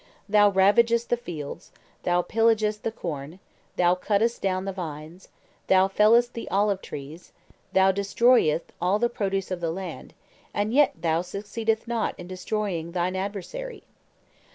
Thou 0.27 0.49
ravagest 0.49 1.09
the 1.11 1.15
fields, 1.15 1.71
thou 2.01 2.23
pillagest 2.23 2.81
the 2.81 2.91
corn, 2.91 3.37
thou 3.75 3.93
cuttest 3.93 4.41
down 4.41 4.65
the 4.65 4.71
vines, 4.73 5.27
thou 5.67 5.87
fellest 5.87 6.33
the 6.33 6.49
olive 6.49 6.81
trees, 6.81 7.31
thou 7.73 7.91
destroyest 7.91 8.71
all 8.81 8.97
the 8.97 9.09
produce 9.09 9.51
of 9.51 9.61
the 9.61 9.69
land, 9.69 10.15
and 10.55 10.73
yet 10.73 10.93
thou 10.99 11.21
succeedest 11.21 11.87
not 11.87 12.15
in 12.19 12.25
destroying 12.25 12.93
thine 12.93 13.15
adversary. 13.15 13.83